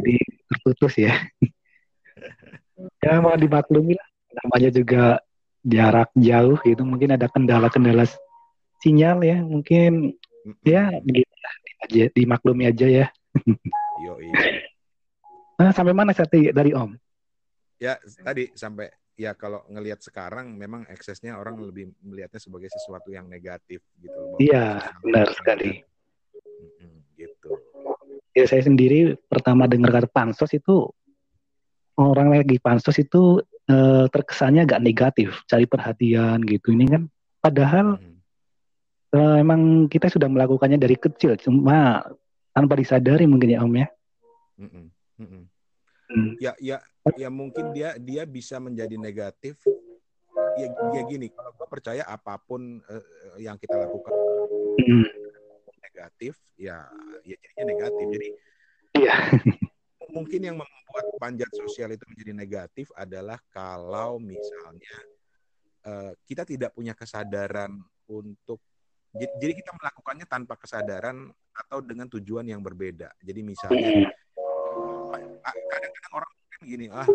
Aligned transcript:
jadi 0.00 0.16
terputus 0.48 0.92
ya. 0.96 1.14
ya 3.04 3.20
mau 3.20 3.36
dimaklumi 3.36 3.94
lah. 3.94 4.08
Namanya 4.30 4.70
juga 4.72 5.04
jarak 5.60 6.08
jauh 6.16 6.56
gitu, 6.64 6.82
mungkin 6.86 7.12
ada 7.12 7.28
kendala-kendala 7.28 8.08
sinyal 8.80 9.20
ya, 9.20 9.38
mungkin 9.44 10.16
ya 10.64 10.88
begitu 11.04 11.28
aja 11.84 12.04
dimaklumi 12.16 12.64
aja 12.70 12.86
ya. 12.88 13.06
Yo, 14.04 14.16
iya. 14.16 14.64
Nah, 15.60 15.76
sampai 15.76 15.92
mana 15.92 16.16
tadi 16.16 16.48
dari 16.56 16.72
Om? 16.72 16.96
Ya, 17.76 18.00
tadi 18.24 18.48
sampai 18.56 18.88
ya 19.20 19.36
kalau 19.36 19.60
ngelihat 19.68 20.00
sekarang 20.00 20.56
memang 20.56 20.88
eksesnya 20.88 21.36
orang 21.36 21.60
lebih 21.60 21.92
melihatnya 22.00 22.40
sebagai 22.40 22.72
sesuatu 22.72 23.12
yang 23.12 23.28
negatif 23.28 23.84
gitu. 24.00 24.40
Iya, 24.40 24.80
benar 25.04 25.28
sekali. 25.36 25.84
Ya 28.30 28.46
saya 28.46 28.62
sendiri 28.62 29.18
pertama 29.26 29.66
dengar 29.66 29.90
kata 29.90 30.10
pansos 30.10 30.54
itu 30.54 30.86
orang 31.98 32.30
lagi 32.30 32.62
pansos 32.62 32.96
itu 33.02 33.42
eh, 33.66 34.06
terkesannya 34.06 34.64
agak 34.64 34.80
negatif, 34.82 35.42
cari 35.50 35.66
perhatian 35.66 36.38
gitu. 36.46 36.70
Ini 36.72 36.86
kan 36.86 37.02
padahal 37.42 37.98
hmm. 37.98 38.18
eh, 39.18 39.36
emang 39.42 39.90
kita 39.90 40.06
sudah 40.06 40.30
melakukannya 40.30 40.78
dari 40.78 40.94
kecil, 40.94 41.34
cuma 41.42 42.06
tanpa 42.54 42.78
disadari 42.78 43.26
mungkin 43.26 43.50
ya 43.50 43.60
Om 43.66 43.74
ya. 43.74 43.88
Hmm. 44.60 44.88
Hmm. 46.10 46.32
Ya, 46.42 46.52
ya, 46.58 46.78
ya 47.14 47.28
mungkin 47.30 47.70
dia 47.70 47.94
dia 47.98 48.26
bisa 48.26 48.58
menjadi 48.58 48.98
negatif. 48.98 49.58
Ya, 50.58 50.66
ya 50.66 51.02
gini, 51.06 51.30
kalau 51.30 51.54
gue 51.54 51.68
percaya 51.70 52.02
apa 52.06 52.34
pun 52.42 52.82
uh, 52.82 53.04
yang 53.38 53.54
kita 53.54 53.76
lakukan 53.78 54.12
hmm. 54.82 55.19
Negatif, 56.00 56.34
ya, 56.56 56.88
ya 57.28 57.36
jadinya 57.36 57.64
negatif. 57.68 58.06
Jadi, 58.16 58.28
iya. 59.04 59.16
mungkin 60.16 60.40
yang 60.42 60.56
membuat 60.56 61.06
panjat 61.20 61.50
sosial 61.54 61.92
itu 61.92 62.02
menjadi 62.08 62.32
negatif 62.32 62.88
adalah 62.96 63.38
kalau 63.52 64.16
misalnya 64.16 64.96
uh, 65.84 66.16
kita 66.24 66.48
tidak 66.48 66.72
punya 66.72 66.96
kesadaran 66.96 67.76
untuk 68.08 68.58
jadi 69.12 69.52
kita 69.54 69.70
melakukannya 69.74 70.26
tanpa 70.26 70.54
kesadaran 70.56 71.30
atau 71.50 71.78
dengan 71.82 72.06
tujuan 72.08 72.46
yang 72.46 72.62
berbeda. 72.62 73.10
Jadi 73.22 73.40
misalnya 73.42 74.10
kadang-kadang 75.70 76.12
orang 76.14 76.30
kan 76.30 76.60
gini 76.62 76.86
ah 76.90 77.08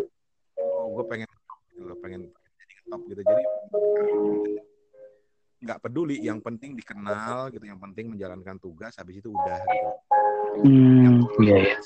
oh 0.60 0.84
gue 0.98 1.04
pengen 1.08 1.28
gitu 1.72 1.94
pengen 2.00 2.20
jadi 2.32 2.74
top 2.88 3.02
gitu 3.08 3.22
jadi 3.24 3.44
nggak 5.66 5.82
peduli 5.82 6.22
yang 6.22 6.38
penting 6.38 6.78
dikenal 6.78 7.50
gitu 7.50 7.66
yang 7.66 7.82
penting 7.82 8.14
menjalankan 8.14 8.56
tugas 8.62 8.94
habis 8.94 9.18
itu 9.18 9.34
udah 9.34 9.58
gitu. 9.66 9.90
Hmm, 10.62 11.02
yang, 11.04 11.16
iya, 11.42 11.56
iya. 11.58 11.76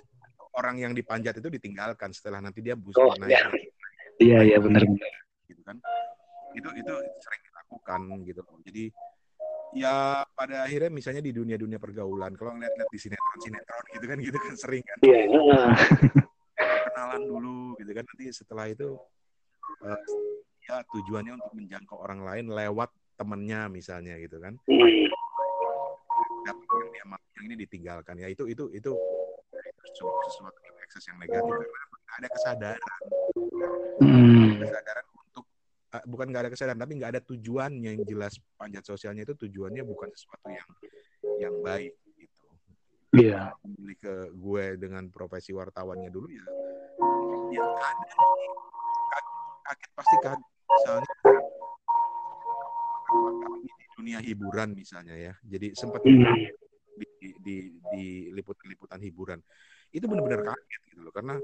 orang 0.55 0.77
yang 0.79 0.93
dipanjat 0.93 1.41
itu 1.41 1.49
ditinggalkan 1.49 2.13
setelah 2.13 2.45
nanti 2.45 2.61
dia 2.61 2.77
busa 2.77 3.01
oh, 3.01 3.17
naik. 3.17 3.33
iya. 3.33 3.43
Iya, 4.21 4.39
iya 4.53 4.59
benar 4.61 4.85
benar. 4.85 5.13
gitu 5.49 5.63
kan. 5.65 5.81
Itu 6.53 6.69
itu 6.77 6.95
sering 7.25 7.43
dilakukan 7.49 8.01
gitu 8.29 8.43
jadi 8.69 8.85
ya 9.71 10.27
pada 10.35 10.67
akhirnya 10.67 10.91
misalnya 10.91 11.23
di 11.23 11.31
dunia-dunia 11.31 11.79
pergaulan 11.79 12.35
kalau 12.35 12.59
ngeliat-ngeliat 12.59 12.91
di 12.91 12.99
sinetron-sinetron 12.99 13.85
gitu 13.97 14.05
kan 14.05 14.19
gitu 14.21 14.39
kan 14.39 14.55
sering 14.61 14.85
kan. 14.85 14.99
Iya 15.01 15.21
yeah. 15.25 15.73
kenalan 16.93 17.23
dulu 17.25 17.61
gitu 17.81 17.91
kan. 17.97 18.05
Nanti 18.05 18.25
setelah 18.37 18.67
itu 18.69 18.99
uh, 19.89 20.01
ya 20.69 20.85
tujuannya 20.93 21.33
untuk 21.41 21.53
menjangkau 21.57 21.97
orang 21.97 22.21
lain 22.23 22.53
lewat 22.53 22.91
temennya 23.21 23.69
misalnya 23.69 24.17
gitu 24.17 24.41
kan 24.41 24.57
yang 26.49 26.57
dia 26.89 27.05
yang 27.05 27.45
ini 27.45 27.55
ditinggalkan 27.69 28.17
ya 28.17 28.33
itu 28.33 28.49
itu 28.49 28.73
itu, 28.73 28.93
sesuatu 29.93 30.57
yang 30.65 30.77
ekses 30.81 31.05
yang 31.05 31.21
negatif 31.21 31.53
karena 31.53 31.97
ada 32.17 32.29
kesadaran 32.33 33.01
hmm. 34.01 34.65
kesadaran 34.65 35.05
uh, 35.93 36.05
bukan 36.09 36.27
nggak 36.33 36.43
ada 36.49 36.51
kesadaran 36.51 36.81
tapi 36.81 36.93
nggak 36.97 37.11
ada 37.19 37.23
tujuannya 37.23 37.91
yang 38.01 38.05
jelas 38.09 38.41
panjat 38.57 38.89
sosialnya 38.89 39.29
itu 39.29 39.37
tujuannya 39.37 39.85
bukan 39.85 40.09
sesuatu 40.17 40.49
yang 40.49 40.69
yang 41.41 41.55
baik 41.61 41.93
gitu. 42.17 42.45
Iya. 43.17 43.53
Yeah. 43.53 43.97
Ke 44.01 44.33
gue 44.33 44.65
dengan 44.81 45.09
profesi 45.13 45.53
wartawannya 45.53 46.09
dulu 46.09 46.29
ya, 46.33 46.47
ya 47.53 47.65
ada 47.69 48.07
kaget 49.69 49.91
pasti 49.93 50.17
kaget 50.25 50.49
misalnya 50.71 51.13
di 53.65 53.85
dunia 53.99 54.19
hiburan 54.23 54.73
misalnya 54.73 55.15
ya. 55.19 55.35
Jadi 55.45 55.75
sempat 55.77 56.03
mm. 56.03 56.25
di, 56.97 57.29
di, 57.41 57.57
di 57.93 58.07
liputan-liputan 58.33 59.01
hiburan 59.03 59.41
itu 59.91 60.07
benar-benar 60.07 60.55
kaget 60.55 60.81
gitu 60.91 61.01
loh 61.03 61.15
karena 61.15 61.35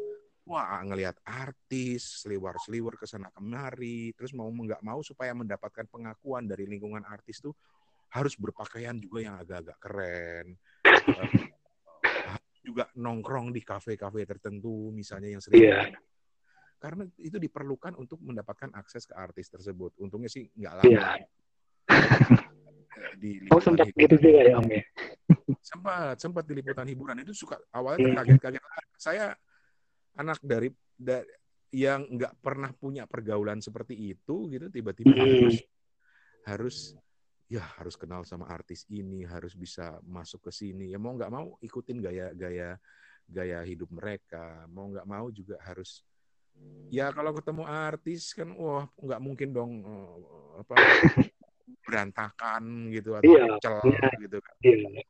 wah 0.47 0.79
ngelihat 0.87 1.19
artis 1.27 2.23
seliwar-seliwar 2.23 2.95
ke 2.95 3.07
sana 3.11 3.35
kemari 3.35 4.15
terus 4.15 4.31
mau 4.31 4.47
nggak 4.47 4.83
mau 4.87 5.03
supaya 5.03 5.35
mendapatkan 5.35 5.91
pengakuan 5.91 6.47
dari 6.47 6.71
lingkungan 6.71 7.03
artis 7.03 7.43
tuh 7.43 7.55
harus 8.15 8.39
berpakaian 8.39 8.95
juga 9.03 9.27
yang 9.27 9.37
agak-agak 9.43 9.79
keren 9.83 10.47
uh, 10.87 12.39
juga 12.63 12.87
nongkrong 12.95 13.51
di 13.51 13.67
kafe-kafe 13.67 14.23
tertentu 14.23 14.95
misalnya 14.95 15.35
yang 15.35 15.43
sering 15.43 15.67
yeah. 15.67 15.91
karena 16.79 17.11
itu 17.19 17.43
diperlukan 17.43 17.99
untuk 17.99 18.23
mendapatkan 18.23 18.71
akses 18.79 19.11
ke 19.11 19.15
artis 19.19 19.51
tersebut 19.51 19.99
untungnya 19.99 20.31
sih 20.31 20.47
nggak 20.55 20.75
lama 20.79 20.87
yeah. 20.87 21.19
Di 23.43 23.51
oh 23.51 23.59
sempat 23.59 23.91
hiburan. 23.91 24.03
gitu 24.07 24.15
juga 24.23 24.41
ya 24.47 24.55
om 24.63 24.69
ya 24.71 24.83
sempat 25.71 26.17
sempat 26.23 26.45
di 26.47 26.55
liputan 26.63 26.87
hiburan 26.87 27.19
itu 27.27 27.35
suka 27.35 27.59
awalnya 27.75 28.07
iya. 28.07 28.17
kaget-kaget 28.23 28.63
saya 28.95 29.27
anak 30.17 30.39
dari, 30.41 30.71
dari 30.95 31.27
yang 31.75 32.07
nggak 32.07 32.39
pernah 32.41 32.71
punya 32.71 33.05
pergaulan 33.05 33.59
seperti 33.59 34.15
itu 34.15 34.49
gitu 34.49 34.71
tiba-tiba 34.71 35.13
hmm. 35.13 35.21
harus 35.21 35.57
harus 36.47 36.77
ya 37.47 37.63
harus 37.79 37.95
kenal 37.99 38.23
sama 38.23 38.47
artis 38.51 38.87
ini 38.91 39.27
harus 39.27 39.55
bisa 39.55 39.99
masuk 40.07 40.51
ke 40.51 40.53
sini 40.55 40.95
ya 40.95 40.99
mau 40.99 41.15
nggak 41.15 41.31
mau 41.31 41.59
ikutin 41.63 42.03
gaya-gaya 42.03 42.79
gaya 43.27 43.59
hidup 43.67 43.91
mereka 43.91 44.67
mau 44.71 44.91
nggak 44.91 45.07
mau 45.07 45.27
juga 45.31 45.59
harus 45.63 46.03
ya 46.91 47.11
kalau 47.11 47.35
ketemu 47.35 47.67
artis 47.67 48.33
kan 48.33 48.51
wah 48.55 48.87
nggak 48.99 49.21
mungkin 49.23 49.49
dong 49.51 49.73
uh, 49.83 50.63
apa 50.63 50.75
berantakan 51.83 52.93
gitu 52.95 53.19
atau 53.19 53.27
iya, 53.27 53.59
cel 53.59 53.83
iya, 53.91 54.09
gitu 54.23 54.39
kan 54.39 54.55
iya. 54.63 55.03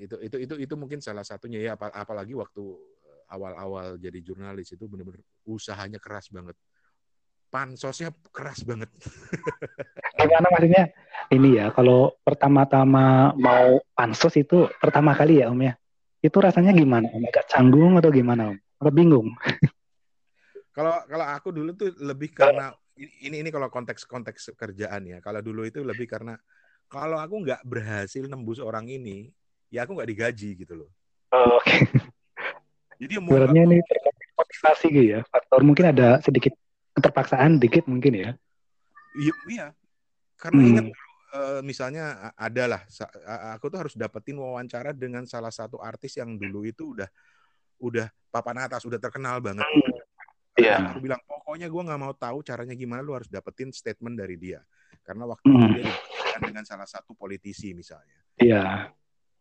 itu 0.00 0.16
itu 0.24 0.36
itu 0.40 0.54
itu 0.56 0.74
mungkin 0.76 1.04
salah 1.04 1.24
satunya 1.24 1.60
ya 1.60 1.72
apalagi 1.76 2.32
waktu 2.32 2.64
awal-awal 3.30 3.94
jadi 3.96 4.18
jurnalis 4.20 4.74
itu 4.74 4.84
benar-benar 4.90 5.22
usahanya 5.46 6.02
keras 6.02 6.28
banget. 6.34 6.58
Pansosnya 7.50 8.14
keras 8.30 8.62
banget. 8.62 8.90
Gimana 10.18 10.46
maksudnya? 10.54 10.84
Ini 11.30 11.48
ya, 11.62 11.66
kalau 11.74 12.14
pertama-tama 12.22 13.34
mau 13.34 13.82
pansos 13.94 14.34
itu 14.38 14.70
pertama 14.78 15.14
kali 15.14 15.42
ya 15.42 15.50
Om 15.50 15.62
ya? 15.62 15.74
Itu 16.22 16.38
rasanya 16.38 16.70
gimana 16.74 17.10
Om? 17.10 17.26
Agak 17.26 17.50
canggung 17.50 17.98
atau 17.98 18.10
gimana 18.14 18.54
Om? 18.54 18.58
Atau 18.82 18.92
bingung? 18.94 19.34
kalau 20.76 20.94
kalau 21.10 21.26
aku 21.26 21.48
dulu 21.50 21.74
tuh 21.74 21.90
lebih 21.98 22.30
karena 22.30 22.70
ini 23.00 23.36
ini 23.40 23.48
kalau 23.48 23.72
konteks 23.72 24.04
konteks 24.04 24.52
kerjaan 24.56 25.08
ya. 25.08 25.18
Kalau 25.24 25.40
dulu 25.40 25.64
itu 25.64 25.80
lebih 25.80 26.04
karena 26.04 26.36
kalau 26.90 27.16
aku 27.16 27.46
nggak 27.46 27.62
berhasil 27.64 28.26
nembus 28.26 28.60
orang 28.60 28.84
ini, 28.90 29.30
ya 29.72 29.86
aku 29.86 29.96
nggak 29.96 30.10
digaji 30.10 30.50
gitu 30.60 30.74
loh. 30.84 30.90
Oh, 31.30 31.56
Oke. 31.62 31.70
Okay. 31.70 31.80
Jadi 33.00 33.16
Sebenarnya 33.16 33.62
ini 33.64 33.78
motivasi 34.36 34.86
gitu 34.92 35.06
ya. 35.16 35.20
Faktor 35.32 35.64
mungkin 35.64 35.88
ada 35.88 36.20
sedikit 36.20 36.52
keterpaksaan 36.92 37.56
dikit 37.56 37.88
mungkin 37.88 38.12
ya. 38.12 38.30
Iya, 39.16 39.34
iya. 39.48 39.66
Karena 40.36 40.60
hmm. 40.60 40.70
ingat 40.70 40.86
uh, 41.32 41.60
misalnya 41.64 42.34
ada 42.36 42.64
lah 42.76 42.82
aku 43.56 43.72
tuh 43.72 43.78
harus 43.86 43.94
dapetin 43.96 44.36
wawancara 44.36 44.92
dengan 44.92 45.24
salah 45.24 45.54
satu 45.54 45.80
artis 45.80 46.20
yang 46.20 46.36
dulu 46.36 46.68
itu 46.68 46.92
udah 46.92 47.08
udah 47.80 48.06
papan 48.28 48.68
atas, 48.68 48.84
udah 48.84 49.00
terkenal 49.00 49.40
banget. 49.40 49.64
Iya. 49.64 49.89
Yeah. 50.70 50.90
Aku 50.94 50.98
bilang 51.02 51.20
pokoknya 51.26 51.66
gue 51.66 51.82
nggak 51.82 52.00
mau 52.00 52.14
tahu 52.14 52.38
caranya 52.46 52.74
gimana, 52.78 53.02
lu 53.02 53.16
harus 53.18 53.26
dapetin 53.26 53.74
statement 53.74 54.14
dari 54.14 54.38
dia. 54.38 54.62
Karena 55.02 55.26
waktu 55.26 55.46
itu 55.50 55.66
dia 55.74 55.82
dibandingkan 55.90 56.40
dengan 56.46 56.64
salah 56.66 56.86
satu 56.86 57.12
politisi 57.18 57.74
misalnya. 57.74 58.18
Iya. 58.38 58.90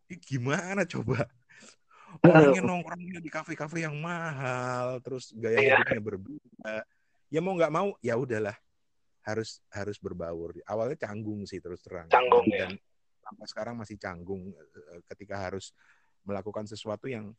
Yeah. 0.10 0.18
Gimana 0.26 0.90
coba? 0.90 1.30
orangnya 2.26 2.62
nongkrongnya 2.66 3.22
di 3.22 3.30
kafe-kafe 3.30 3.86
yang 3.86 3.94
mahal 4.02 4.98
terus 5.06 5.30
gaya 5.38 5.62
yeah. 5.62 5.78
hidupnya 5.78 6.02
berbeda 6.02 6.74
ya 7.30 7.40
mau 7.40 7.54
nggak 7.54 7.74
mau 7.74 7.94
ya 8.02 8.18
udahlah 8.18 8.58
harus 9.22 9.62
harus 9.70 10.02
berbaur 10.02 10.58
awalnya 10.66 10.98
canggung 10.98 11.46
sih 11.46 11.62
terus 11.62 11.86
terang 11.86 12.10
canggung 12.10 12.50
ya. 12.50 12.66
dan 12.66 12.72
sampai 13.22 13.46
sekarang 13.46 13.76
masih 13.78 13.98
canggung 14.02 14.50
eh, 14.58 15.02
ketika 15.14 15.38
harus 15.38 15.72
melakukan 16.26 16.66
sesuatu 16.66 17.06
yang 17.06 17.30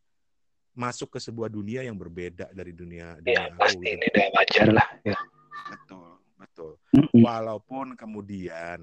masuk 0.75 1.15
ke 1.15 1.19
sebuah 1.19 1.51
dunia 1.51 1.83
yang 1.83 1.99
berbeda 1.99 2.51
dari 2.55 2.73
dunia 2.73 3.19
dunia 3.21 3.51
ya, 3.51 3.57
pasti 3.59 3.83
gitu. 3.83 3.97
ini 3.99 4.05
udah 4.07 4.27
wajar 4.39 4.69
lah 4.71 4.89
ya. 5.03 5.19
betul 5.71 6.09
betul 6.39 6.73
mm 6.95 7.05
-hmm. 7.11 7.23
walaupun 7.23 7.87
kemudian 7.99 8.79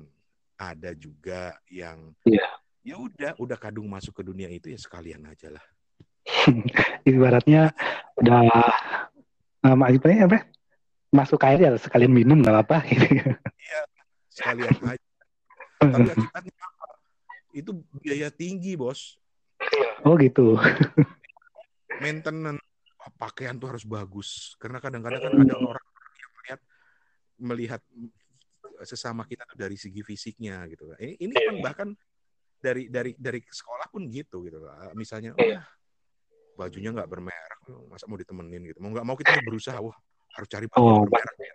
ada 0.58 0.92
juga 0.98 1.56
yang 1.72 2.12
ya. 2.28 2.48
ya 2.84 2.96
udah 2.98 3.32
udah 3.40 3.58
kadung 3.58 3.88
masuk 3.88 4.20
ke 4.20 4.24
dunia 4.26 4.50
itu 4.52 4.74
ya 4.74 4.80
sekalian 4.80 5.24
aja 5.30 5.54
lah 5.54 5.66
Ibaratnya 7.10 7.72
udah 8.20 8.42
uh, 9.64 9.76
apa 9.76 10.08
ya 10.12 10.28
apa? 10.28 10.40
Masuk 11.14 11.40
air 11.48 11.60
ya 11.64 11.72
sekalian 11.80 12.12
minum 12.12 12.44
nggak 12.44 12.56
apa-apa 12.56 12.84
gitu. 12.92 13.06
Iya, 13.40 13.82
sekalian 14.32 14.76
aja. 14.84 15.08
Tapi 15.80 16.10
akibatnya 16.16 16.54
apa? 16.60 16.86
Itu 17.56 17.72
biaya 18.04 18.28
tinggi, 18.30 18.76
Bos. 18.76 19.16
Oh 20.04 20.20
gitu. 20.20 20.60
Maintenance 22.02 22.62
pakaian 23.16 23.56
tuh 23.56 23.72
harus 23.72 23.88
bagus 23.88 24.60
karena 24.60 24.84
kadang-kadang 24.84 25.22
kan 25.24 25.32
ada 25.32 25.56
orang 25.56 25.86
yang 26.20 26.32
melihat 26.36 26.60
melihat 27.38 27.82
sesama 28.84 29.24
kita 29.24 29.48
tuh 29.48 29.58
dari 29.58 29.80
segi 29.80 30.04
fisiknya 30.04 30.68
gitu. 30.70 30.92
Ini 31.00 31.16
ini 31.18 31.34
kan 31.34 31.56
bahkan 31.64 31.90
dari 32.58 32.90
dari 32.92 33.16
dari 33.18 33.40
sekolah 33.42 33.88
pun 33.90 34.06
gitu 34.12 34.44
gitu. 34.46 34.62
Misalnya, 34.94 35.34
oh 35.34 35.42
ya 35.42 35.64
bajunya 36.58 36.90
nggak 36.90 37.10
bermerek, 37.10 37.60
masa 37.88 38.10
mau 38.10 38.18
ditemenin 38.18 38.74
gitu. 38.74 38.82
Mau 38.82 38.90
nggak 38.92 39.06
mau 39.06 39.16
kita 39.16 39.38
berusaha, 39.46 39.78
wah 39.78 39.94
harus 40.34 40.50
cari 40.50 40.66
baju 40.66 40.82
oh, 40.82 41.02
bermerek. 41.06 41.38
Ya. 41.38 41.54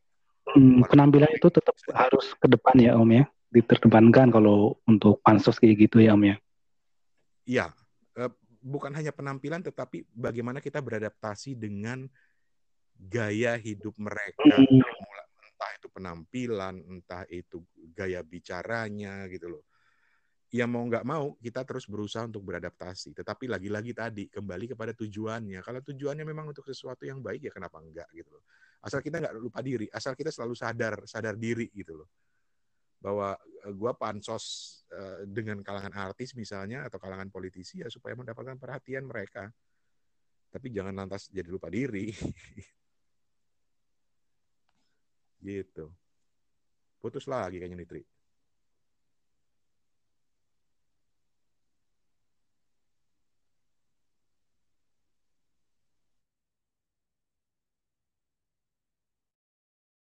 Hmm, 0.52 0.82
penampilan 0.86 1.30
itu 1.34 1.48
tetap 1.50 1.74
harus 1.94 2.34
ke 2.38 2.46
depan 2.50 2.74
ya 2.78 2.98
Om 2.98 3.10
ya, 3.10 3.24
diterdepankan 3.50 4.30
kalau 4.30 4.78
untuk 4.86 5.18
pansos 5.22 5.58
kayak 5.58 5.90
gitu 5.90 6.02
ya 6.02 6.14
Om 6.14 6.22
ya. 6.26 6.36
Iya, 7.42 7.66
eh, 7.66 7.81
bukan 8.62 8.94
hanya 8.94 9.10
penampilan 9.10 9.60
tetapi 9.60 10.06
bagaimana 10.14 10.62
kita 10.62 10.78
beradaptasi 10.78 11.58
dengan 11.58 12.06
gaya 12.96 13.58
hidup 13.58 13.98
mereka. 13.98 14.56
Hmm. 14.56 14.80
Entah 15.42 15.70
itu 15.78 15.88
penampilan, 15.90 16.74
entah 16.86 17.26
itu 17.26 17.62
gaya 17.92 18.22
bicaranya 18.22 19.26
gitu 19.28 19.58
loh 19.58 19.64
ya 20.52 20.68
mau 20.68 20.84
nggak 20.84 21.04
mau 21.08 21.32
kita 21.40 21.64
terus 21.64 21.88
berusaha 21.88 22.28
untuk 22.28 22.44
beradaptasi. 22.44 23.16
Tetapi 23.16 23.48
lagi-lagi 23.48 23.96
tadi 23.96 24.28
kembali 24.28 24.76
kepada 24.76 24.92
tujuannya. 24.92 25.64
Kalau 25.64 25.80
tujuannya 25.80 26.28
memang 26.28 26.52
untuk 26.52 26.68
sesuatu 26.68 27.08
yang 27.08 27.24
baik 27.24 27.48
ya 27.48 27.52
kenapa 27.56 27.80
enggak 27.80 28.06
gitu 28.12 28.28
loh. 28.28 28.44
Asal 28.84 29.00
kita 29.00 29.18
nggak 29.18 29.34
lupa 29.40 29.64
diri, 29.64 29.88
asal 29.88 30.12
kita 30.12 30.28
selalu 30.28 30.52
sadar 30.52 30.94
sadar 31.08 31.40
diri 31.40 31.72
gitu 31.72 32.04
loh. 32.04 32.08
Bahwa 33.02 33.34
uh, 33.34 33.72
gua 33.74 33.92
pansos 33.98 34.78
uh, 34.94 35.26
dengan 35.26 35.58
kalangan 35.66 35.90
artis 35.92 36.38
misalnya 36.38 36.86
atau 36.86 37.02
kalangan 37.02 37.28
politisi 37.28 37.82
ya 37.82 37.90
supaya 37.90 38.14
mendapatkan 38.14 38.56
perhatian 38.56 39.04
mereka. 39.10 39.50
Tapi 40.52 40.70
jangan 40.70 40.94
lantas 40.94 41.26
jadi 41.34 41.48
lupa 41.50 41.66
diri. 41.66 42.14
gitu. 45.42 45.90
Putus 47.02 47.26
lagi 47.26 47.58
kayaknya 47.58 47.82
Nitri. 47.82 48.06